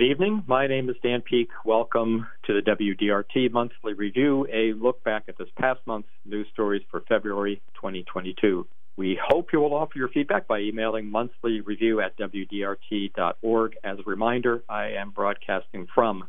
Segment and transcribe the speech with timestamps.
[0.00, 0.44] Good evening.
[0.46, 1.50] My name is Dan Peek.
[1.62, 6.80] Welcome to the WDRT Monthly Review, a look back at this past month's news stories
[6.90, 8.66] for February 2022.
[8.96, 13.76] We hope you will offer your feedback by emailing monthlyreview at WDRT.org.
[13.84, 16.24] As a reminder, I am broadcasting from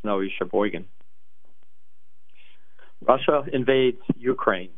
[0.00, 0.86] snowy Sheboygan.
[3.06, 4.70] Russia invades Ukraine.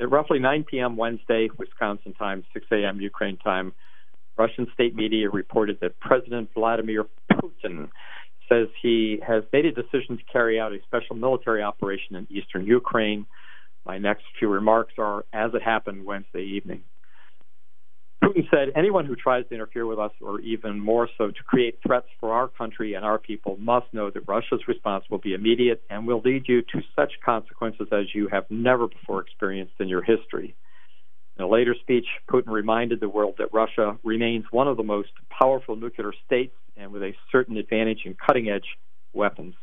[0.00, 0.96] At roughly 9 p.m.
[0.96, 3.00] Wednesday, Wisconsin time, 6 a.m.
[3.00, 3.72] Ukraine time,
[4.36, 7.88] Russian state media reported that President Vladimir Putin
[8.48, 12.66] says he has made a decision to carry out a special military operation in eastern
[12.66, 13.26] Ukraine.
[13.86, 16.82] My next few remarks are as it happened Wednesday evening.
[18.22, 21.78] Putin said anyone who tries to interfere with us, or even more so to create
[21.86, 25.82] threats for our country and our people, must know that Russia's response will be immediate
[25.90, 30.02] and will lead you to such consequences as you have never before experienced in your
[30.02, 30.54] history.
[31.36, 35.10] In a later speech, Putin reminded the world that Russia remains one of the most
[35.30, 38.66] powerful nuclear states and with a certain advantage in cutting edge
[39.12, 39.54] weapons.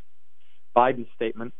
[0.76, 1.54] Biden's statement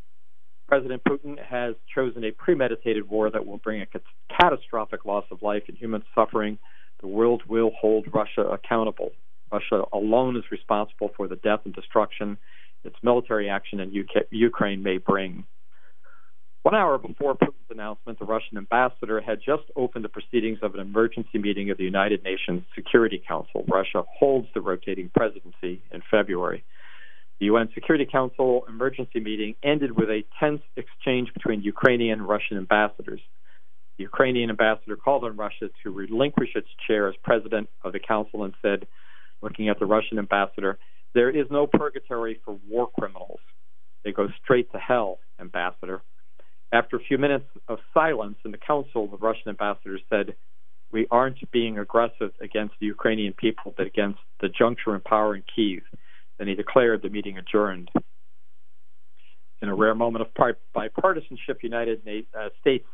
[0.68, 3.86] President Putin has chosen a premeditated war that will bring a
[4.34, 6.58] catastrophic loss of life and human suffering.
[7.00, 9.10] The world will hold Russia accountable.
[9.52, 12.38] Russia alone is responsible for the death and destruction
[12.84, 15.44] its military action in UK, Ukraine may bring.
[16.62, 20.80] One hour before Putin's announcement, the Russian ambassador had just opened the proceedings of an
[20.80, 23.64] emergency meeting of the United Nations Security Council.
[23.66, 26.62] Russia holds the rotating presidency in February.
[27.40, 32.58] The UN Security Council emergency meeting ended with a tense exchange between Ukrainian and Russian
[32.58, 33.20] ambassadors.
[33.98, 38.44] The Ukrainian ambassador called on Russia to relinquish its chair as president of the council
[38.44, 38.86] and said,
[39.42, 40.78] looking at the Russian ambassador,
[41.12, 43.40] there is no purgatory for war criminals.
[44.04, 46.02] They go straight to hell, ambassador.
[46.72, 50.34] After a few minutes of silence in the council, the Russian ambassador said,
[50.90, 55.42] We aren't being aggressive against the Ukrainian people, but against the juncture in power in
[55.54, 55.82] Kiev.
[56.38, 57.90] Then he declared the meeting adjourned.
[59.60, 62.00] In a rare moment of bipartisanship, United
[62.36, 62.86] uh, States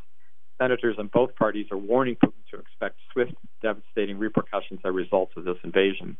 [0.61, 5.31] senators on both parties are warning Putin to expect swift, devastating repercussions as a result
[5.37, 6.17] of this invasion.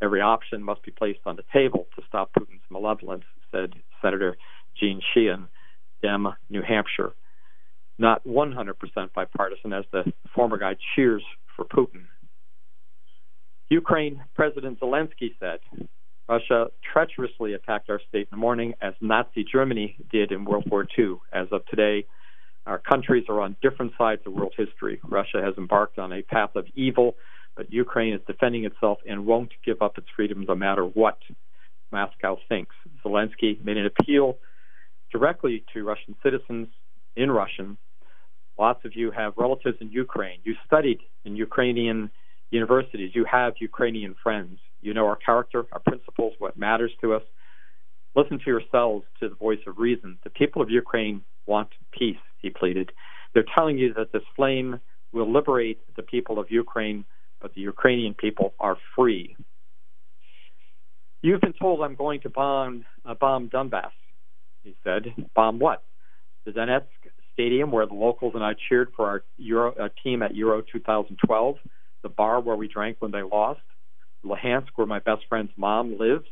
[0.00, 4.36] Every option must be placed on the table to stop Putin's malevolence, said Senator
[4.80, 5.48] Jeanne Shaheen
[6.02, 7.12] Dem, New Hampshire.
[7.98, 8.74] Not 100%
[9.14, 11.22] bipartisan, as the former guy cheers
[11.54, 12.04] for Putin.
[13.68, 15.60] Ukraine President Zelensky said
[16.28, 20.86] Russia treacherously attacked our state in the morning, as Nazi Germany did in World War
[20.98, 21.16] II.
[21.32, 22.06] As of today,
[22.66, 25.00] our countries are on different sides of world history.
[25.08, 27.16] Russia has embarked on a path of evil,
[27.56, 31.18] but Ukraine is defending itself and won't give up its freedom no matter what
[31.90, 32.74] Moscow thinks.
[33.04, 34.38] Zelensky made an appeal
[35.10, 36.68] directly to Russian citizens
[37.16, 37.76] in Russian.
[38.58, 40.40] Lots of you have relatives in Ukraine.
[40.44, 42.10] You studied in Ukrainian
[42.50, 43.12] universities.
[43.14, 44.58] You have Ukrainian friends.
[44.80, 47.22] You know our character, our principles, what matters to us.
[48.16, 50.18] Listen to yourselves to the voice of reason.
[50.24, 52.92] The people of Ukraine want peace, he pleaded.
[53.32, 54.80] They're telling you that this flame
[55.12, 57.04] will liberate the people of Ukraine,
[57.40, 59.36] but the Ukrainian people are free.
[61.22, 63.92] You've been told I'm going to bomb, uh, bomb Donbass
[64.62, 65.06] he said.
[65.34, 65.82] Bomb what?
[66.44, 66.86] The Donetsk
[67.32, 71.56] Stadium, where the locals and I cheered for our Euro uh, team at Euro 2012.
[72.02, 73.60] The bar where we drank when they lost.
[74.24, 76.26] Luhansk, where my best friend's mom lives.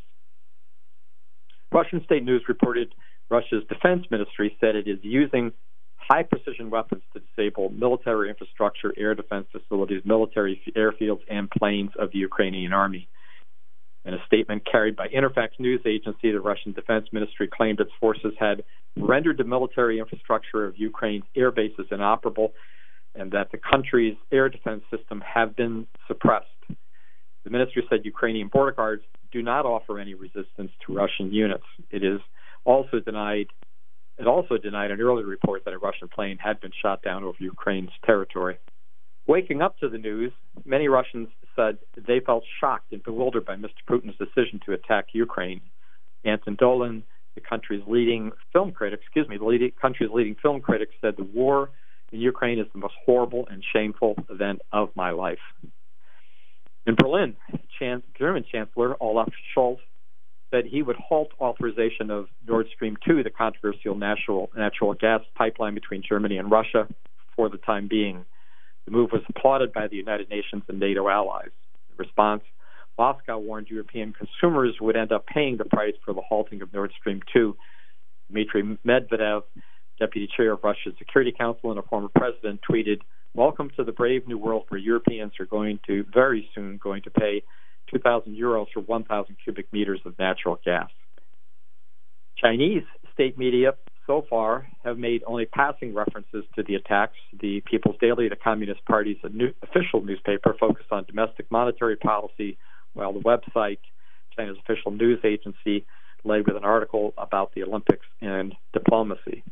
[1.73, 2.95] Russian state news reported
[3.31, 5.53] Russia's defense ministry said it is using
[5.97, 12.11] high precision weapons to disable military infrastructure, air defense facilities, military airfields, and planes of
[12.13, 13.09] the Ukrainian army.
[14.05, 18.33] In a statement carried by Interfax news agency, the Russian Defense Ministry claimed its forces
[18.39, 18.65] had
[18.97, 22.53] rendered the military infrastructure of Ukraine's air bases inoperable
[23.15, 26.47] and that the country's air defense system have been suppressed.
[27.45, 31.65] The ministry said Ukrainian border guards do not offer any resistance to Russian units.
[31.91, 32.21] It is
[32.65, 33.47] also denied
[34.19, 37.37] it also denied an earlier report that a Russian plane had been shot down over
[37.39, 38.59] Ukraine's territory.
[39.29, 40.33] Waking up to the news,
[40.65, 43.77] many Russians said they felt shocked and bewildered by Mr.
[43.89, 45.61] Putin's decision to attack Ukraine.
[46.25, 47.03] Anton Dolin,
[47.35, 51.25] the country's leading film critic, excuse me, the leading, country's leading film critic, said the
[51.25, 51.69] war
[52.11, 55.39] in Ukraine is the most horrible and shameful event of my life.
[56.87, 57.37] In Berlin,
[57.79, 59.77] Chan- German Chancellor Olaf Scholz
[60.51, 65.75] said he would halt authorization of Nord Stream 2, the controversial natural, natural gas pipeline
[65.75, 66.89] between Germany and Russia,
[67.37, 68.25] for the time being.
[68.89, 71.51] The move was applauded by the United Nations and NATO allies.
[71.91, 72.43] In response,
[72.97, 76.91] Moscow warned European consumers would end up paying the price for the halting of Nord
[76.99, 77.55] Stream 2.
[78.31, 79.43] Dmitry Medvedev,
[79.99, 83.03] deputy chair of Russia's Security Council and a former president, tweeted,
[83.35, 87.11] "Welcome to the brave new world where Europeans are going to very soon going to
[87.11, 87.43] pay
[87.89, 90.89] 2,000 euros for 1,000 cubic meters of natural gas.
[92.39, 93.75] Chinese state media
[94.09, 97.15] so far have made only passing references to the attacks.
[97.41, 102.59] The People's Daily, the Communist Party's new, official newspaper, focused on domestic monetary policy,
[102.95, 103.79] while the website,
[104.35, 105.87] China's official news agency,
[106.25, 109.45] led with an article about the Olympics and diplomacy.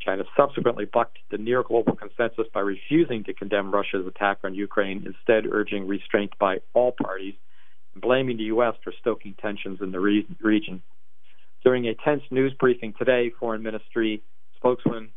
[0.00, 5.06] China subsequently bucked the near global consensus by refusing to condemn Russia's attack on Ukraine,
[5.06, 7.34] instead urging restraint by all parties
[7.94, 8.74] and blaming the U.S.
[8.84, 10.82] for stoking tensions in the re- region.
[11.64, 14.22] During a tense news briefing today, Foreign Ministry
[14.54, 15.08] spokesman,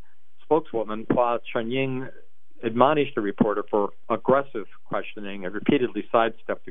[0.44, 2.08] spokeswoman Hua Chunying
[2.64, 6.70] admonished the reporter for aggressive questioning and repeatedly sidestepped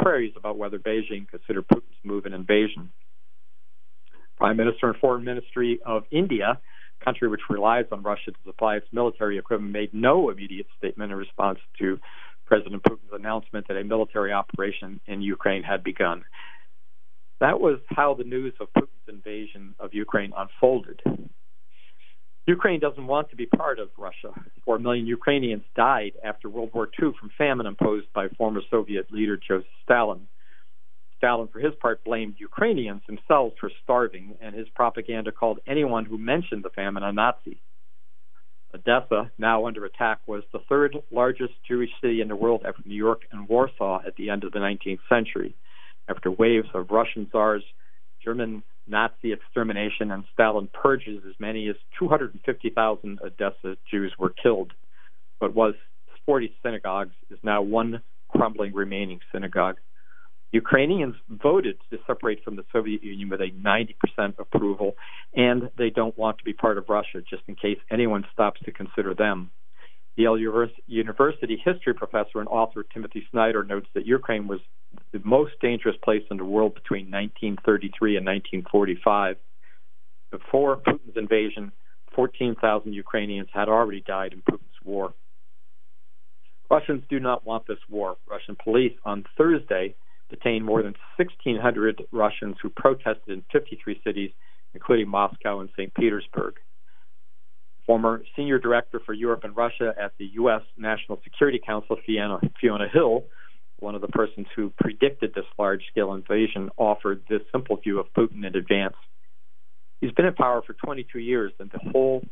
[0.00, 2.90] queries about whether Beijing considered Putin's move an invasion.
[4.38, 6.58] Prime Minister and Foreign Ministry of India,
[7.00, 11.12] a country which relies on Russia to supply its military equipment, made no immediate statement
[11.12, 11.98] in response to
[12.46, 16.24] President Putin's announcement that a military operation in Ukraine had begun.
[17.40, 21.00] That was how the news of Putin's invasion of Ukraine unfolded.
[22.46, 24.32] Ukraine doesn't want to be part of Russia.
[24.64, 29.36] Four million Ukrainians died after World War II from famine imposed by former Soviet leader
[29.36, 30.26] Joseph Stalin.
[31.18, 36.16] Stalin, for his part, blamed Ukrainians themselves for starving, and his propaganda called anyone who
[36.16, 37.60] mentioned the famine a Nazi.
[38.74, 42.94] Odessa, now under attack, was the third largest Jewish city in the world after New
[42.94, 45.54] York and Warsaw at the end of the 19th century
[46.08, 47.62] after waves of Russian czars,
[48.24, 54.72] German Nazi extermination, and Stalin purges, as many as 250,000 Odessa Jews were killed.
[55.38, 55.74] What was
[56.26, 59.76] 40 synagogues is now one crumbling remaining synagogue.
[60.52, 64.94] Ukrainians voted to separate from the Soviet Union with a 90% approval,
[65.34, 68.72] and they don't want to be part of Russia, just in case anyone stops to
[68.72, 69.50] consider them.
[70.18, 70.36] Yale
[70.88, 74.58] University history professor and author Timothy Snyder notes that Ukraine was
[75.12, 79.36] the most dangerous place in the world between 1933 and 1945.
[80.32, 81.70] Before Putin's invasion,
[82.16, 85.14] 14,000 Ukrainians had already died in Putin's war.
[86.68, 88.16] Russians do not want this war.
[88.28, 89.94] Russian police on Thursday
[90.30, 94.32] detained more than 1,600 Russians who protested in 53 cities,
[94.74, 95.94] including Moscow and St.
[95.94, 96.54] Petersburg.
[97.88, 100.60] Former senior director for Europe and Russia at the U.S.
[100.76, 103.24] National Security Council, Fiona, Fiona Hill,
[103.78, 108.12] one of the persons who predicted this large scale invasion, offered this simple view of
[108.12, 108.94] Putin in advance.
[110.02, 112.22] He's been in power for 22 years, and the whole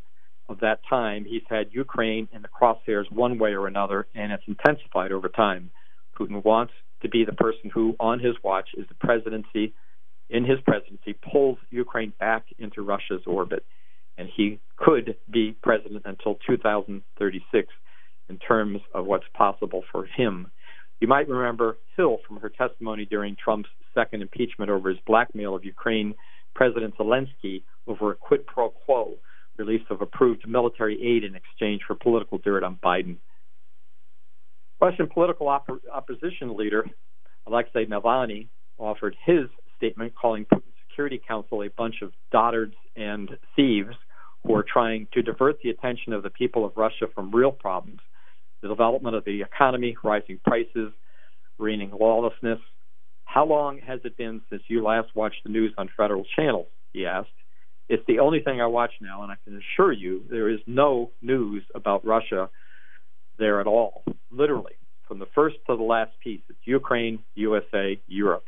[0.47, 4.43] of that time, he's had Ukraine in the crosshairs one way or another, and it's
[4.47, 5.71] intensified over time.
[6.19, 9.73] Putin wants to be the person who, on his watch, is the presidency,
[10.29, 13.65] in his presidency, pulls Ukraine back into Russia's orbit.
[14.17, 17.67] And he could be president until 2036
[18.29, 20.51] in terms of what's possible for him
[20.99, 25.63] you might remember Hill from her testimony during Trump's second impeachment over his blackmail of
[25.63, 26.15] Ukraine
[26.55, 29.15] President Zelensky over a quid pro quo
[29.57, 33.17] release of approved military aid in exchange for political dirt on Biden.
[34.79, 36.85] Russian political op- opposition leader
[37.47, 39.45] Alexei Navalny offered his
[39.77, 43.95] statement calling Putin's Security Council a bunch of dotards and thieves
[44.55, 47.99] are trying to divert the attention of the people of Russia from real problems
[48.61, 50.91] the development of the economy, rising prices,
[51.59, 52.59] reigning lawlessness.
[53.25, 56.67] How long has it been since you last watched the news on federal channels?
[56.93, 57.29] He asked.
[57.89, 61.11] It's the only thing I watch now, and I can assure you there is no
[61.21, 62.49] news about Russia
[63.37, 64.03] there at all.
[64.31, 64.73] Literally,
[65.07, 68.45] from the first to the last piece, it's Ukraine, USA, Europe.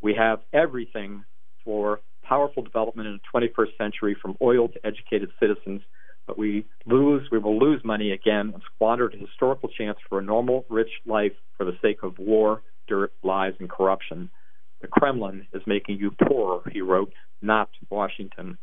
[0.00, 1.24] We have everything
[1.64, 5.82] for powerful development in the 21st century, from oil to educated citizens
[6.26, 10.22] but we lose, we will lose money again and squander the historical chance for a
[10.22, 14.30] normal, rich life for the sake of war, dirt, lies, and corruption.
[14.80, 18.58] The Kremlin is making you poorer, he wrote, not Washington.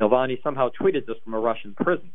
[0.00, 2.12] Navalny somehow tweeted this from a Russian prison.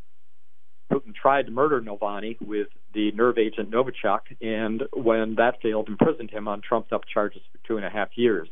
[0.92, 6.32] Putin tried to murder Navalny with the nerve agent Novichok, and when that failed, imprisoned
[6.32, 8.48] him on trumped up charges for two and a half years.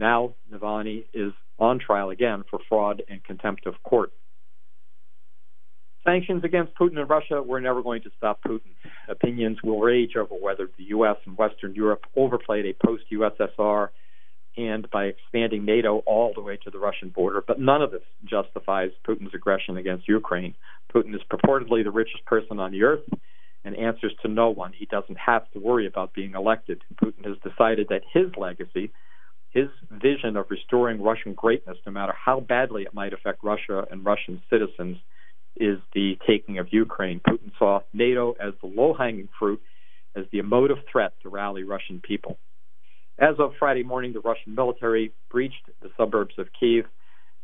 [0.00, 4.12] Now Navalny is on trial again for fraud and contempt of court.
[6.04, 8.72] Sanctions against Putin and Russia were never going to stop Putin.
[9.08, 11.16] Opinions will rage over whether the U.S.
[11.26, 13.90] and Western Europe overplayed a post USSR
[14.56, 18.02] and by expanding NATO all the way to the Russian border, but none of this
[18.24, 20.54] justifies Putin's aggression against Ukraine.
[20.92, 23.04] Putin is purportedly the richest person on the earth
[23.64, 24.72] and answers to no one.
[24.72, 26.82] He doesn't have to worry about being elected.
[27.02, 28.90] Putin has decided that his legacy,
[29.50, 34.04] his vision of restoring Russian greatness, no matter how badly it might affect Russia and
[34.04, 34.96] Russian citizens,
[35.56, 37.20] is the taking of Ukraine.
[37.28, 39.60] Putin saw NATO as the low hanging fruit,
[40.14, 42.38] as the emotive threat to rally Russian people.
[43.18, 46.86] As of Friday morning, the Russian military breached the suburbs of Kiev.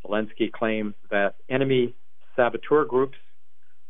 [0.04, 1.94] Zelensky claimed that enemy
[2.36, 3.18] saboteur groups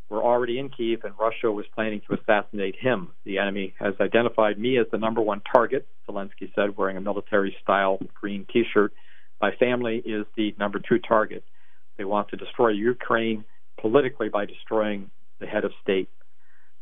[0.08, 3.08] were already in Kiev and Russia was planning to assassinate him.
[3.24, 7.56] The enemy has identified me as the number one target, Zelensky said, wearing a military
[7.62, 8.92] style green t shirt.
[9.40, 11.44] My family is the number two target.
[11.98, 13.44] They want to destroy Ukraine
[13.80, 15.10] politically by destroying
[15.40, 16.08] the head of state.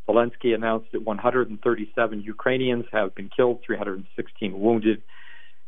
[0.09, 5.03] Zelensky announced that 137 Ukrainians have been killed, 316 wounded,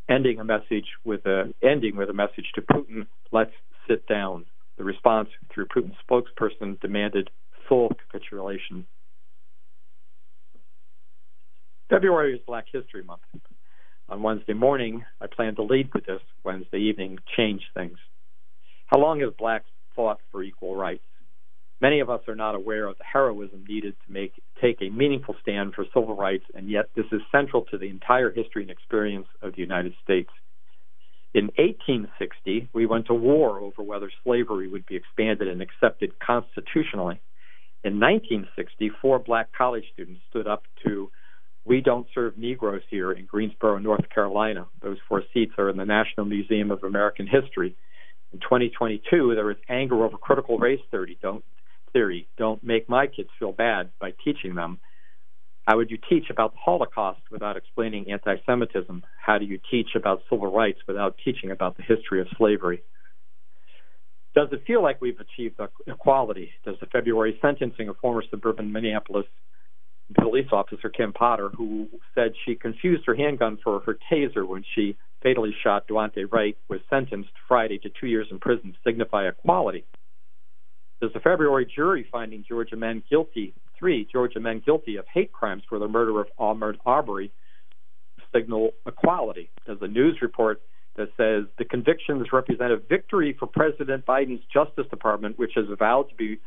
[0.08, 3.52] ending a message with a ending with a message to Putin, let's
[3.88, 4.44] sit down.
[4.76, 7.30] The response through Putin's spokesperson demanded
[7.68, 8.86] full capitulation.
[11.88, 13.22] February is Black History Month.
[14.08, 16.20] On Wednesday morning, I plan to lead with this.
[16.44, 17.98] Wednesday evening, change things.
[18.86, 21.02] How long has blacks fought for equal rights?
[21.80, 24.32] Many of us are not aware of the heroism needed to make
[24.62, 28.32] take a meaningful stand for civil rights, and yet this is central to the entire
[28.32, 30.30] history and experience of the United States.
[31.34, 37.20] In 1860, we went to war over whether slavery would be expanded and accepted constitutionally.
[37.84, 41.10] In 1960, four black college students stood up to
[41.64, 44.66] We Don't Serve Negroes Here in Greensboro, North Carolina.
[44.82, 47.76] Those four seats are in the National Museum of American History.
[48.32, 51.16] In 2022, there is anger over critical race theory.
[51.22, 51.44] Don't
[51.92, 52.28] theory.
[52.36, 54.78] Don't make my kids feel bad by teaching them.
[55.66, 59.02] How would you teach about the Holocaust without explaining anti Semitism?
[59.24, 62.82] How do you teach about civil rights without teaching about the history of slavery?
[64.36, 66.50] Does it feel like we've achieved equality?
[66.62, 69.24] Does the February sentencing of former suburban Minneapolis
[70.20, 74.94] police officer Kim Potter, who said she confused her handgun for her taser when she
[75.22, 79.86] fatally shot Daunte Wright, was sentenced Friday to two years in prison, signify equality?
[81.00, 85.62] Does the February jury finding Georgia men guilty, three Georgia men guilty of hate crimes
[85.66, 87.32] for the murder of Ahmaud Arbery,
[88.34, 89.50] signal equality?
[89.66, 90.60] Does the news report
[90.96, 96.08] that says the convictions represent a victory for President Biden's Justice Department, which has vowed
[96.10, 96.38] to be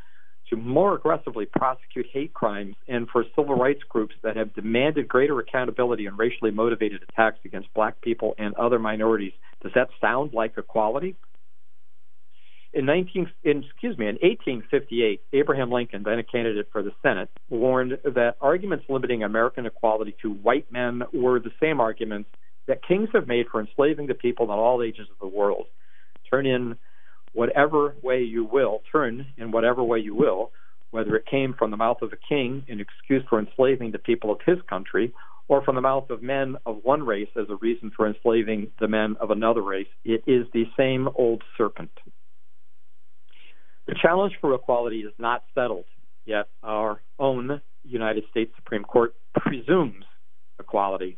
[0.50, 5.40] to more aggressively prosecute hate crimes and for civil rights groups that have demanded greater
[5.40, 9.34] accountability on racially motivated attacks against black people and other minorities.
[9.62, 11.16] Does that sound like equality?
[12.72, 17.30] In 19, in, excuse me, in 1858, Abraham Lincoln, then a candidate for the Senate,
[17.50, 22.30] warned that arguments limiting American equality to white men were the same arguments
[22.70, 25.66] that kings have made for enslaving the people in all ages of the world.
[26.30, 26.78] Turn in
[27.34, 30.52] whatever way you will, turn in whatever way you will,
[30.92, 34.32] whether it came from the mouth of a king in excuse for enslaving the people
[34.32, 35.12] of his country,
[35.48, 38.88] or from the mouth of men of one race as a reason for enslaving the
[38.88, 41.92] men of another race, it is the same old serpent.
[43.88, 45.86] The challenge for equality is not settled,
[46.26, 50.06] yet our own United States Supreme Court presumes
[50.60, 51.18] equality.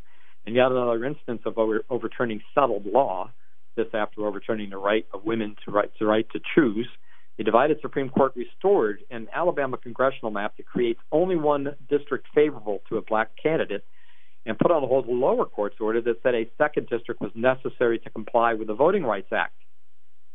[0.52, 3.32] And yet another instance of over, overturning settled law,
[3.78, 6.90] this after overturning the right of women to right to right to choose.
[7.38, 12.82] The divided Supreme Court restored an Alabama congressional map that creates only one district favorable
[12.90, 13.86] to a black candidate
[14.46, 17.98] and put on hold a lower court's order that said a second district was necessary
[18.00, 19.56] to comply with the Voting Rights Act.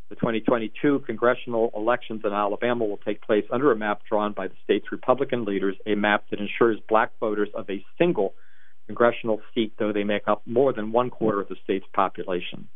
[0.09, 4.55] The 2022 congressional elections in Alabama will take place under a map drawn by the
[4.65, 8.33] state's Republican leaders, a map that ensures black voters of a single
[8.87, 12.69] congressional seat, though they make up more than one quarter of the state's population.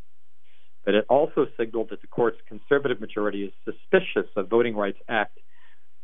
[0.84, 5.38] But it also signaled that the court's conservative majority is suspicious of Voting Rights Act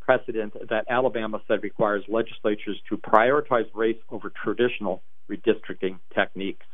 [0.01, 6.67] precedent that Alabama said requires legislatures to prioritize race over traditional redistricting techniques.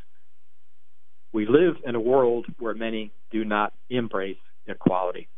[1.33, 4.37] We live in a world where many do not embrace
[4.67, 5.29] equality.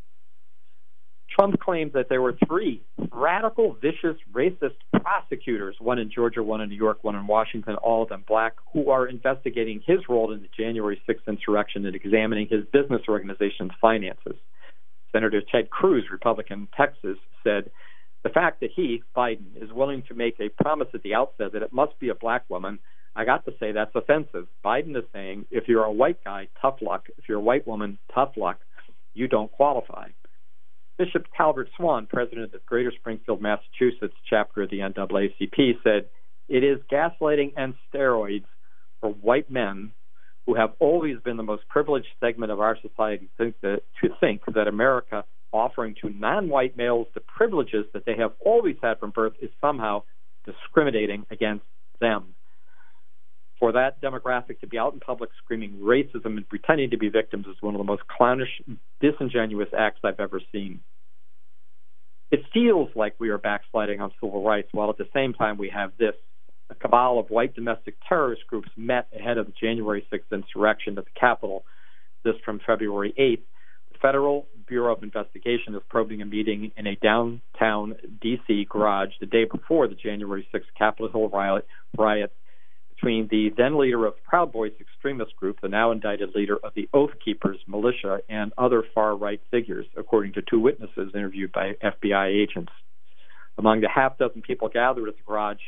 [1.34, 6.68] Trump claimed that there were three radical, vicious, racist prosecutors, one in Georgia, one in
[6.68, 10.42] New York, one in Washington, all of them black, who are investigating his role in
[10.42, 14.36] the January 6th insurrection and examining his business organization's finances.
[15.12, 17.70] Senator Ted Cruz, Republican Texas, said
[18.22, 21.62] the fact that he, Biden, is willing to make a promise at the outset that
[21.62, 22.78] it must be a black woman
[23.16, 24.48] I got to say that's offensive.
[24.64, 27.06] Biden is saying if you're a white guy, tough luck.
[27.16, 28.58] If you're a white woman, tough luck.
[29.14, 30.08] You don't qualify.
[30.96, 36.08] Bishop Talbert Swan, president of Greater Springfield, Massachusetts chapter of the NAACP, said
[36.48, 38.44] it is gaslighting and steroids
[39.00, 39.92] for white men
[40.46, 44.42] who have always been the most privileged segment of our society think that, to think
[44.54, 49.32] that America offering to non-white males the privileges that they have always had from birth
[49.40, 50.02] is somehow
[50.44, 51.64] discriminating against
[52.00, 52.34] them
[53.64, 57.46] for that demographic to be out in public screaming racism and pretending to be victims
[57.46, 58.60] is one of the most clownish,
[59.00, 60.80] disingenuous acts I've ever seen.
[62.30, 65.70] It feels like we are backsliding on civil rights, while at the same time we
[65.70, 66.12] have this
[66.68, 71.06] a cabal of white domestic terrorist groups met ahead of the January 6th insurrection at
[71.06, 71.64] the Capitol.
[72.22, 73.44] This from February 8th.
[73.94, 78.66] The Federal Bureau of Investigation is probing a meeting in a downtown D.C.
[78.68, 81.66] garage the day before the January 6th Capitol Hill riot,
[81.96, 82.30] riot
[82.94, 86.88] between the then leader of Proud Boys extremist group, the now indicted leader of the
[86.94, 92.28] Oath Keepers militia, and other far right figures, according to two witnesses interviewed by FBI
[92.28, 92.72] agents.
[93.58, 95.58] Among the half dozen people gathered at the garage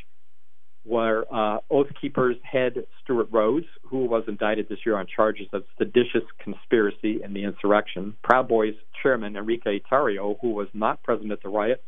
[0.85, 5.65] were uh, Oath Keepers head Stewart Rhodes, who was indicted this year on charges of
[5.79, 8.15] seditious conspiracy in the insurrection.
[8.23, 11.83] Proud Boys chairman Enrique Tarrio, who was not present at the riot,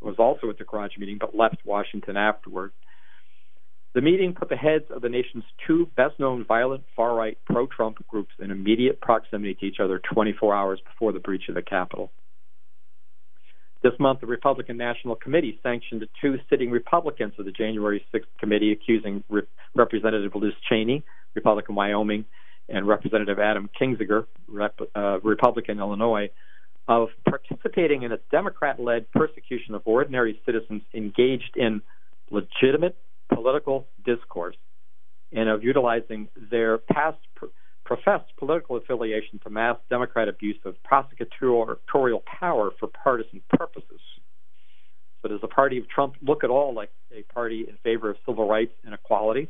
[0.00, 2.72] was also at the garage meeting but left Washington afterward.
[3.96, 7.66] The meeting put the heads of the nation's two best known violent far right pro
[7.66, 11.62] Trump groups in immediate proximity to each other 24 hours before the breach of the
[11.62, 12.12] Capitol.
[13.82, 18.70] This month, the Republican National Committee sanctioned two sitting Republicans of the January 6th committee,
[18.70, 21.02] accusing Re- Representative Liz Cheney,
[21.34, 22.26] Republican Wyoming,
[22.68, 26.28] and Representative Adam Kinzinger, Rep, uh, Republican Illinois,
[26.86, 31.80] of participating in a Democrat led persecution of ordinary citizens engaged in
[32.30, 32.94] legitimate
[33.32, 34.56] political discourse
[35.32, 37.46] and of utilizing their past pr-
[37.84, 44.00] professed political affiliation to mass Democrat abuse of prosecutorial power for partisan purposes.
[45.22, 48.16] So does the party of Trump look at all like a party in favor of
[48.26, 49.48] civil rights and equality?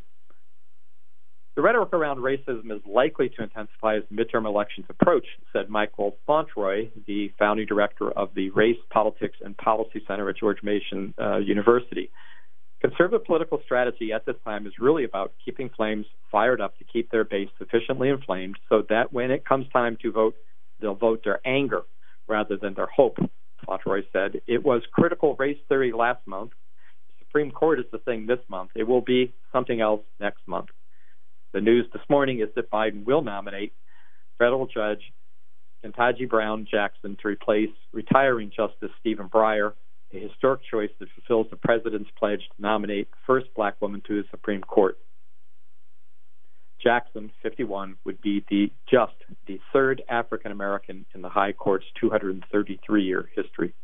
[1.57, 6.91] The rhetoric around racism is likely to intensify as midterm elections approach, said Michael Fauntroy,
[7.07, 12.11] the founding director of the Race, Politics, and Policy Center at George Mason uh, University.
[12.81, 17.11] Conservative political strategy at this time is really about keeping flames fired up to keep
[17.11, 20.35] their base sufficiently inflamed so that when it comes time to vote,
[20.81, 21.83] they'll vote their anger
[22.29, 23.17] rather than their hope.
[23.67, 26.51] Fauntroy said it was critical race theory last month.
[27.09, 28.71] The Supreme Court is the thing this month.
[28.75, 30.69] It will be something else next month.
[31.55, 33.73] The news this morning is that Biden will nominate
[34.39, 35.01] federal judge
[35.85, 39.73] Ketanji Brown Jackson to replace retiring Justice Stephen Breyer
[40.13, 44.23] a historic choice that fulfills the president's pledge to nominate the first black woman to
[44.23, 44.99] the Supreme Court.
[46.83, 49.15] Jackson, 51, would be the just
[49.47, 53.75] the third African American in the High Court's 233 year history.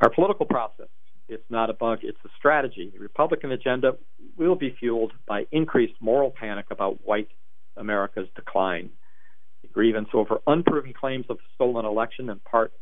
[0.00, 0.88] Our political process,
[1.28, 2.90] it's not a bug, it's a strategy.
[2.92, 3.92] The Republican agenda
[4.36, 7.28] will be fueled by increased moral panic about white
[7.76, 8.90] America's decline.
[9.62, 12.72] The grievance over unproven claims of stolen election, in part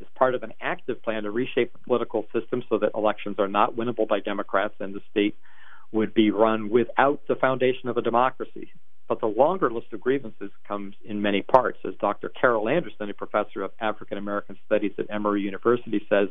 [0.00, 3.48] is part of an active plan to reshape the political system so that elections are
[3.48, 5.36] not winnable by Democrats and the state
[5.92, 8.70] would be run without the foundation of a democracy.
[9.08, 11.78] But the longer list of grievances comes in many parts.
[11.86, 12.28] As Dr.
[12.28, 16.28] Carol Anderson, a professor of African American Studies at Emory University, says,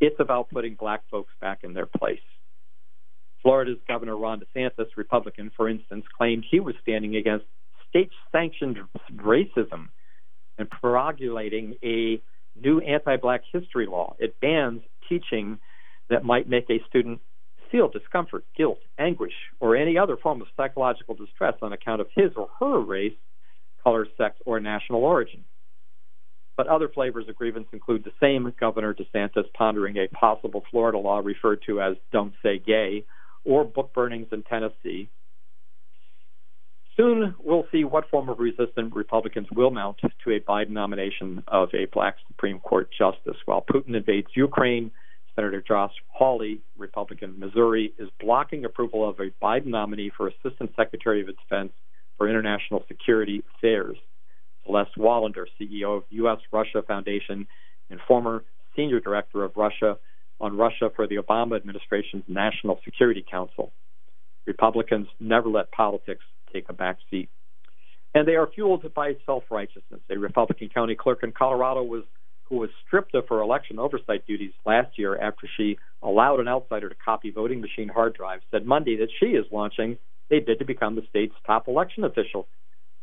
[0.00, 2.20] it's about putting black folks back in their place.
[3.42, 7.44] Florida's Governor Ron DeSantis, Republican, for instance, claimed he was standing against
[7.88, 8.78] state sanctioned
[9.16, 9.88] racism
[10.58, 12.22] and promulgating a
[12.54, 14.14] new anti black history law.
[14.18, 15.58] It bans teaching
[16.08, 17.20] that might make a student
[17.70, 22.30] feel discomfort, guilt, anguish, or any other form of psychological distress on account of his
[22.36, 23.16] or her race,
[23.82, 25.44] color, sex, or national origin.
[26.56, 31.20] But other flavors of grievance include the same Governor DeSantis pondering a possible Florida law
[31.24, 33.04] referred to as Don't Say Gay,
[33.44, 35.08] or book burnings in Tennessee,
[37.00, 41.70] Soon we'll see what form of resistance Republicans will mount to a Biden nomination of
[41.72, 43.38] a black Supreme Court justice.
[43.46, 44.90] While Putin invades Ukraine,
[45.34, 51.22] Senator Josh Hawley, Republican Missouri, is blocking approval of a Biden nominee for Assistant Secretary
[51.22, 51.72] of Defense
[52.18, 53.96] for International Security Affairs.
[54.66, 56.40] Celeste Wallander, CEO of U.S.
[56.52, 57.46] Russia Foundation
[57.88, 58.44] and former
[58.76, 59.96] senior director of Russia
[60.38, 63.72] on Russia for the Obama administration's National Security Council.
[64.46, 67.28] Republicans never let politics take a back seat.
[68.14, 70.00] And they are fueled by self righteousness.
[70.10, 72.04] A Republican county clerk in Colorado was
[72.44, 76.88] who was stripped of her election oversight duties last year after she allowed an outsider
[76.88, 79.96] to copy voting machine hard drives, said Monday that she is launching
[80.32, 82.48] a bid to become the state's top election official.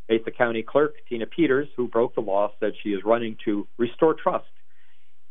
[0.10, 4.14] Mesa County Clerk Tina Peters, who broke the law, said she is running to restore
[4.14, 4.46] trust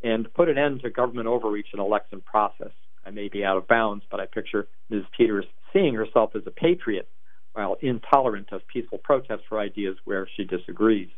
[0.02, 2.72] and put an end to government overreach in election process.
[3.05, 5.05] I may be out of bounds, but I picture Ms.
[5.16, 7.09] Peters seeing herself as a patriot
[7.56, 11.08] while intolerant of peaceful protest for ideas where she disagrees.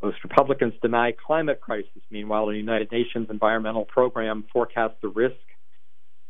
[0.00, 2.02] Most Republicans deny climate crisis.
[2.08, 5.34] Meanwhile, the United Nations Environmental Program forecasts the risk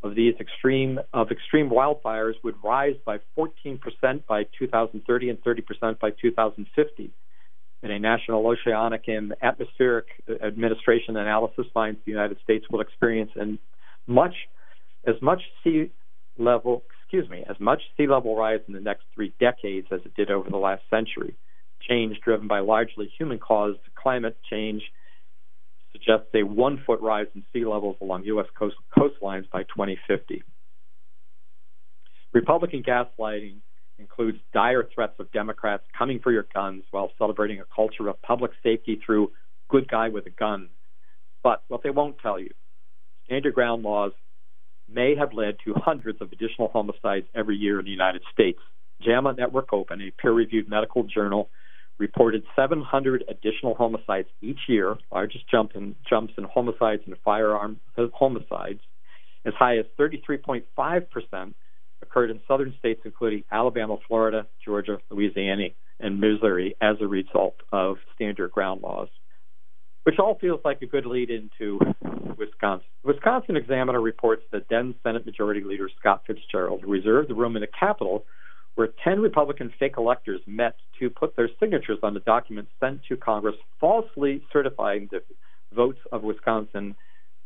[0.01, 3.79] of these extreme of extreme wildfires would rise by 14%
[4.27, 7.11] by 2030 and 30% by 2050.
[7.83, 10.07] And a National Oceanic and Atmospheric
[10.43, 13.57] Administration analysis finds the United States will experience a
[14.07, 14.33] much
[15.05, 15.91] as much sea
[16.39, 20.13] level, excuse me, as much sea level rise in the next three decades as it
[20.13, 21.35] did over the last century.
[21.81, 24.83] Change driven by largely human caused climate change
[25.91, 28.45] suggests a one foot rise in sea levels along U.S.
[28.57, 30.43] Coast, coastlines by 2050.
[32.31, 33.55] Republican gaslighting
[33.97, 38.51] includes dire threats of Democrats coming for your guns while celebrating a culture of public
[38.61, 39.31] safety through
[39.67, 40.69] good guy with a gun.
[41.41, 42.51] But what they won't tell you,
[43.25, 44.11] stand your ground laws
[44.91, 48.59] may have led to hundreds of additional homicides every year in the United States.
[49.01, 51.49] JAMA Network Open, a peer reviewed medical journal,
[51.97, 57.79] reported 700 additional homicides each year, largest jump in, jumps in homicides and firearm
[58.13, 58.79] homicides,
[59.45, 60.63] as high as 33.5
[61.09, 61.55] percent
[62.01, 65.67] occurred in southern states including Alabama, Florida, Georgia, Louisiana,
[65.99, 69.09] and Missouri as a result of stand your ground laws,
[70.09, 71.79] which all feels like a good lead into
[72.35, 72.87] Wisconsin.
[73.03, 77.67] Wisconsin Examiner reports that then Senate Majority Leader Scott Fitzgerald reserved the room in the
[77.79, 78.25] Capitol
[78.73, 83.17] where 10 Republican fake electors met to put their signatures on the document sent to
[83.17, 85.19] Congress, falsely certifying the
[85.75, 86.95] votes of Wisconsin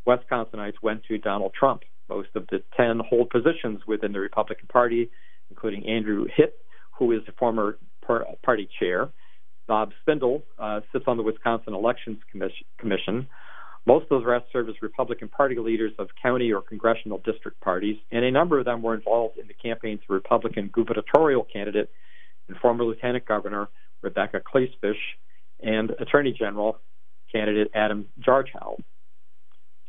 [0.08, 1.82] Wisconsinites went to Donald Trump.
[2.08, 5.10] Most of the 10 hold positions within the Republican Party,
[5.50, 6.54] including Andrew Hitt,
[6.98, 7.76] who is the former
[8.42, 9.10] party chair.
[9.66, 12.18] Bob Spindel uh, sits on the Wisconsin Elections
[12.78, 13.28] Commission.
[13.86, 17.96] Most of those rest serve as Republican Party leaders of county or congressional district parties,
[18.10, 21.90] and a number of them were involved in the campaigns of Republican gubernatorial candidate
[22.48, 23.68] and former Lieutenant Governor
[24.02, 24.94] Rebecca Kleefisch
[25.60, 26.78] and Attorney General
[27.30, 28.78] candidate Adam Jarchow.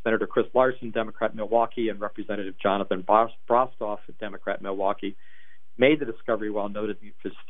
[0.03, 5.15] Senator Chris Larson, Democrat Milwaukee, and Representative Jonathan Brostoff, Democrat Milwaukee,
[5.77, 6.97] made the discovery while that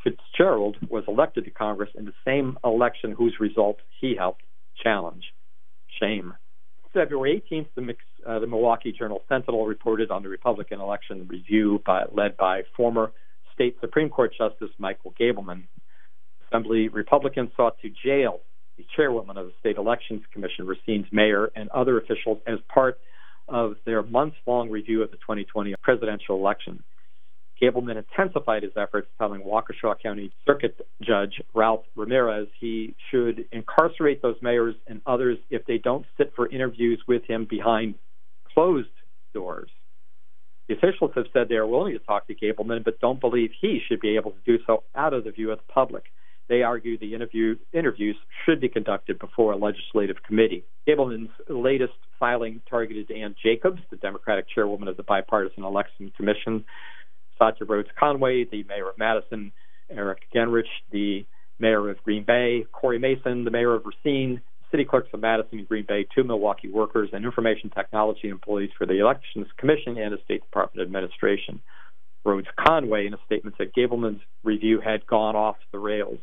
[0.03, 4.43] Fitzgerald was elected to Congress in the same election whose results he helped
[4.81, 5.23] challenge.
[5.99, 6.33] Shame.
[6.93, 12.05] February 18th, the, uh, the Milwaukee Journal Sentinel reported on the Republican election review by,
[12.11, 13.11] led by former
[13.53, 15.63] state Supreme Court Justice Michael Gableman.
[16.47, 18.39] Assembly Republicans sought to jail
[18.77, 22.99] the chairwoman of the State Elections Commission, Racine's mayor, and other officials as part
[23.47, 26.83] of their months long review of the 2020 presidential election.
[27.61, 34.35] Gableman intensified his efforts, telling Waukesha County Circuit Judge Ralph Ramirez he should incarcerate those
[34.41, 37.95] mayors and others if they don't sit for interviews with him behind
[38.53, 38.89] closed
[39.33, 39.69] doors.
[40.67, 43.79] The officials have said they are willing to talk to Gableman, but don't believe he
[43.87, 46.05] should be able to do so out of the view of the public.
[46.47, 48.15] They argue the interview, interviews
[48.45, 50.65] should be conducted before a legislative committee.
[50.87, 56.65] Gableman's latest filing targeted Ann Jacobs, the Democratic chairwoman of the Bipartisan Election Commission,
[57.37, 59.51] Satya Rhodes Conway, the mayor of Madison,
[59.89, 61.25] Eric Genrich, the
[61.59, 65.67] mayor of Green Bay, Cory Mason, the mayor of Racine, city clerks of Madison and
[65.67, 70.17] Green Bay, two Milwaukee workers, and information technology employees for the Elections Commission and the
[70.25, 71.61] State Department Administration.
[72.25, 76.19] Rhodes Conway, in a statement, said Gableman's review had gone off the rails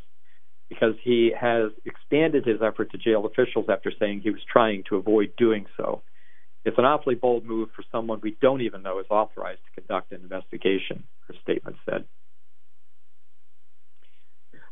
[0.69, 4.97] because he has expanded his effort to jail officials after saying he was trying to
[4.97, 6.03] avoid doing so.
[6.65, 10.13] It's an awfully bold move for someone we don't even know is authorized to conduct
[10.13, 12.05] an investigation, her statement said.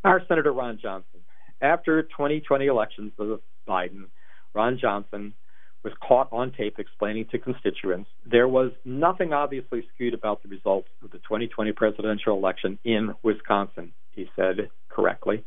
[0.04, 1.20] Our Senator Ron Johnson.
[1.60, 4.06] After 2020 elections of Biden,
[4.54, 5.34] Ron Johnson
[5.82, 10.88] was caught on tape explaining to constituents there was nothing obviously skewed about the results
[11.02, 15.42] of the 2020 presidential election in Wisconsin, he said correctly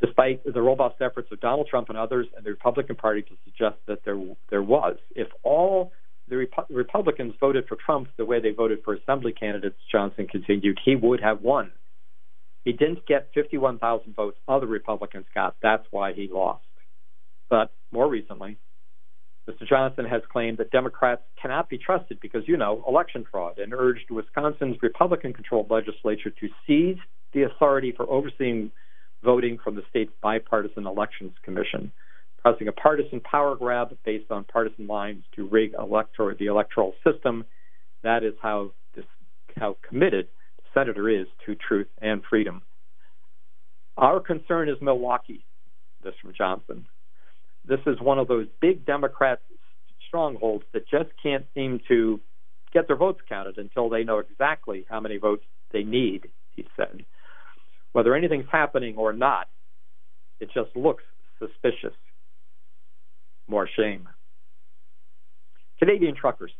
[0.00, 3.76] despite the robust efforts of Donald Trump and others and the Republican Party to suggest
[3.86, 4.18] that there
[4.50, 4.96] there was.
[5.14, 5.92] If all
[6.28, 10.78] the Repu- Republicans voted for Trump the way they voted for assembly candidates, Johnson continued,
[10.84, 11.72] he would have won.
[12.64, 15.56] He didn't get 51,000 votes other Republicans got.
[15.62, 16.64] That's why he lost.
[17.48, 18.58] But more recently,
[19.48, 19.66] Mr.
[19.66, 24.10] Johnson has claimed that Democrats cannot be trusted because, you know, election fraud and urged
[24.10, 26.98] Wisconsin's Republican controlled legislature to seize
[27.32, 28.70] the authority for overseeing
[29.22, 31.92] voting from the state's bipartisan elections commission,
[32.42, 37.44] causing a partisan power grab based on partisan lines to rig elector- the electoral system.
[38.02, 39.04] That is how this,
[39.56, 42.62] how committed the senator is to truth and freedom.
[43.96, 45.44] Our concern is Milwaukee.
[46.02, 46.86] This from Johnson.
[47.66, 49.40] This is one of those big Democrat
[50.08, 52.20] strongholds that just can't seem to
[52.72, 57.04] get their votes counted until they know exactly how many votes they need, he said.
[57.92, 59.48] Whether anything's happening or not,
[60.38, 61.04] it just looks
[61.38, 61.96] suspicious.
[63.48, 64.08] More shame.
[65.78, 66.52] Canadian truckers.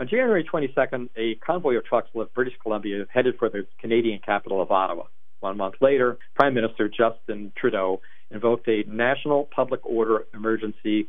[0.00, 4.62] On January 22nd, a convoy of trucks left British Columbia headed for the Canadian capital
[4.62, 5.04] of Ottawa.
[5.40, 11.08] One month later, Prime Minister Justin Trudeau invoked a national public order emergency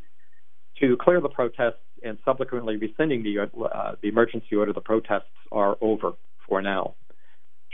[0.79, 5.77] to clear the protests and subsequently rescinding the, uh, the emergency order, the protests are
[5.81, 6.13] over
[6.47, 6.95] for now.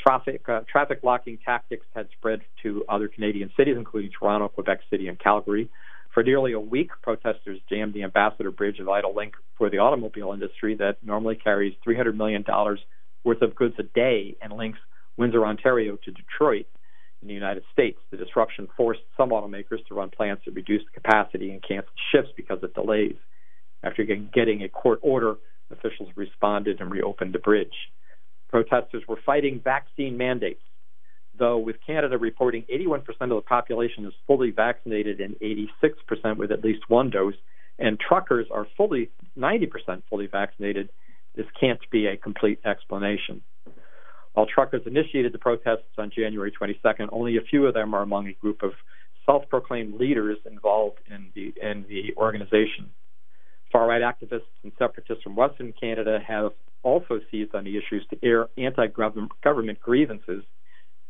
[0.08, 5.08] Traffic, uh, traffic blocking tactics had spread to other Canadian cities, including Toronto, Quebec City,
[5.08, 5.70] and Calgary.
[6.14, 10.32] For nearly a week, protesters jammed the Ambassador Bridge, a vital link for the automobile
[10.32, 12.46] industry that normally carries $300 million
[13.24, 14.80] worth of goods a day and links
[15.18, 16.68] Windsor, Ontario to Detroit
[17.22, 17.98] in the United States.
[18.12, 22.62] The disruption forced some automakers to run plants that reduced capacity and cancel shifts because
[22.62, 23.16] of delays.
[23.84, 25.36] After getting a court order,
[25.72, 27.74] officials responded and reopened the bridge.
[28.56, 30.62] Protesters were fighting vaccine mandates,
[31.38, 36.64] though with Canada reporting 81% of the population is fully vaccinated and 86% with at
[36.64, 37.34] least one dose,
[37.80, 39.68] and truckers are fully 90%
[40.10, 40.90] fully vaccinated,
[41.36, 43.42] this can't be a complete explanation.
[44.36, 48.30] While truckers initiated the protests on January 22nd, only a few of them are among
[48.30, 48.72] a group of
[49.26, 52.90] self-proclaimed leaders involved in the in the organization.
[53.74, 56.54] Far-right activists and separatists from Western Canada have
[56.86, 60.44] also seized on the issues to air anti-government grievances,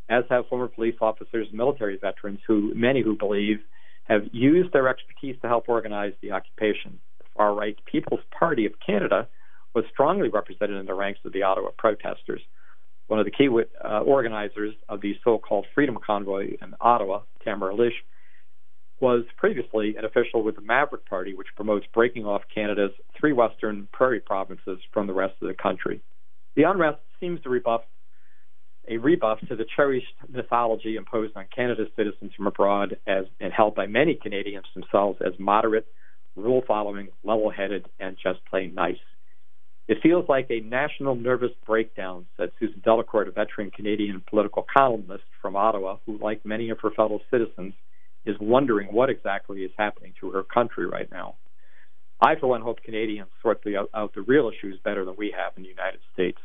[0.10, 3.60] as have former police officers and military veterans who many who believe
[4.06, 7.00] have used their expertise to help organize the occupation.
[7.20, 9.28] The far-right People's Party of Canada
[9.74, 12.42] was strongly represented in the ranks of the Ottawa protesters.
[13.08, 17.94] One of the key uh, organizers of the so-called Freedom Convoy in Ottawa, Tamara Lich,
[19.00, 23.88] was previously an official with the Maverick Party, which promotes breaking off Canada's three western
[23.92, 26.02] prairie provinces from the rest of the country.
[26.56, 27.82] The unrest seems to rebuff
[28.88, 33.76] a rebuff to the cherished mythology imposed on Canada's citizens from abroad as and held
[33.76, 35.88] by many Canadians themselves as moderate,
[36.36, 38.98] rule following, level headed, and just plain nice.
[39.88, 45.24] It feels like a national nervous breakdown, said Susan Delacourt, a veteran Canadian political columnist
[45.42, 47.74] from Ottawa, who, like many of her fellow citizens,
[48.26, 51.36] is wondering what exactly is happening to her country right now.
[52.22, 55.54] I, for one, hope Canadians sort the, out the real issues better than we have
[55.58, 56.40] in the United States.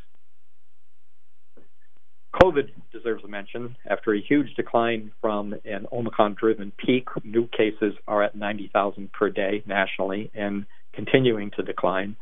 [2.42, 3.76] COVID deserves a mention.
[3.88, 9.30] After a huge decline from an Omicron driven peak, new cases are at 90,000 per
[9.30, 12.16] day nationally and continuing to decline.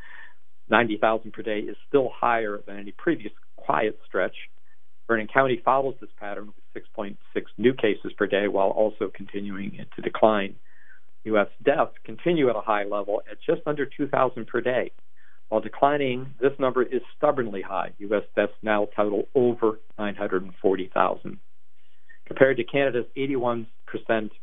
[0.70, 4.34] 90,000 per day is still higher than any previous quiet stretch.
[5.08, 7.16] Vernon County follows this pattern with 6.6
[7.56, 10.54] new cases per day while also continuing to decline.
[11.24, 11.48] U.S.
[11.64, 14.92] deaths continue at a high level at just under 2,000 per day.
[15.48, 17.92] While declining, this number is stubbornly high.
[17.98, 18.22] U.S.
[18.36, 21.38] deaths now total over 940,000.
[22.26, 23.66] Compared to Canada's 81%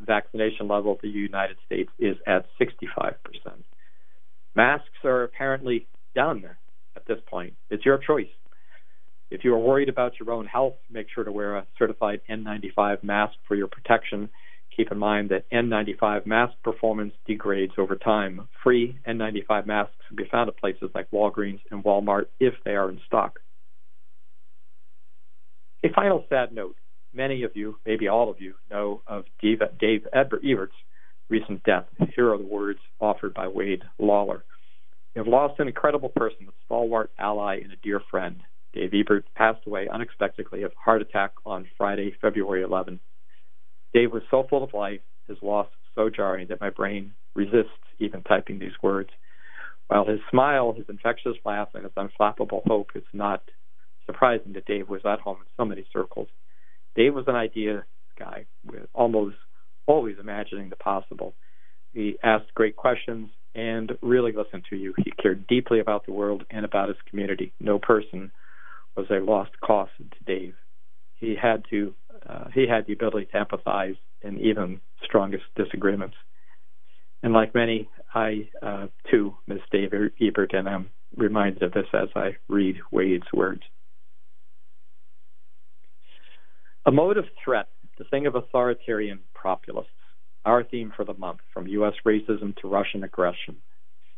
[0.01, 3.13] vaccination level, the United States is at 65%.
[4.55, 6.43] Masks are apparently done
[6.95, 7.53] at this point.
[7.69, 8.25] It's your choice.
[9.31, 13.03] If you are worried about your own health, make sure to wear a certified N95
[13.03, 14.29] mask for your protection.
[14.75, 18.47] Keep in mind that N95 mask performance degrades over time.
[18.63, 22.89] Free N95 masks can be found at places like Walgreens and Walmart if they are
[22.89, 23.39] in stock.
[25.83, 26.75] A final sad note.
[27.13, 30.73] Many of you, maybe all of you, know of Dave, Dave Ebert's
[31.29, 31.85] recent death.
[32.15, 34.43] Here are the words offered by Wade Lawler.
[35.15, 38.41] We have lost an incredible person, a stalwart ally, and a dear friend.
[38.75, 42.99] Dave Ebert passed away unexpectedly of heart attack on Friday, February 11.
[43.93, 48.21] Dave was so full of life, his loss so jarring that my brain resists even
[48.23, 49.09] typing these words.
[49.87, 53.43] While his smile, his infectious laugh, and his unflappable hope, it's not
[54.05, 56.27] surprising that Dave was at home in so many circles.
[56.95, 57.85] Dave was an idea
[58.19, 59.37] guy, with almost
[59.85, 61.33] always imagining the possible.
[61.93, 64.93] He asked great questions, and really listened to you.
[64.97, 67.53] He cared deeply about the world and about his community.
[67.61, 68.31] No person
[68.95, 70.55] was a lost cause to Dave.
[71.15, 71.93] He had to
[72.27, 76.15] uh, he had the ability to empathize in even strongest disagreements.
[77.21, 82.09] And like many, I uh, too miss Dave Ebert, and I'm reminded of this as
[82.15, 83.61] I read Wade's words.
[86.85, 89.89] A mode of threat, the thing of authoritarian populists
[90.45, 91.93] our theme for the month, from U.S.
[92.05, 93.57] racism to Russian aggression.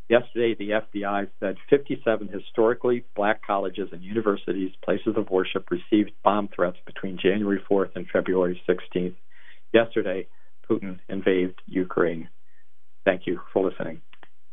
[0.09, 6.47] Yesterday, the FBI said 57 historically black colleges and universities, places of worship, received bomb
[6.47, 9.15] threats between January 4th and February 16th.
[9.73, 10.27] Yesterday,
[10.69, 12.29] Putin invaded Ukraine.
[13.03, 14.01] Thank you for listening.